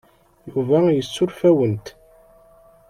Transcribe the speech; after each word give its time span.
Yuba 0.49 0.79
yessuref-awent. 0.91 1.85